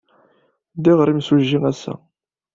[0.77, 1.93] Ddiɣ ɣer yimsujji ass-a.